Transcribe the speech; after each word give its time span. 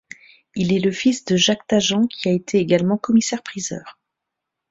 Il 0.55 0.73
est 0.73 0.79
le 0.79 0.91
fils 0.91 1.25
de 1.25 1.35
Jacques 1.37 1.67
Tajan 1.67 2.07
qui 2.07 2.27
a 2.27 2.31
été 2.31 2.57
également 2.57 2.97
commissaire-priseur. 2.97 3.99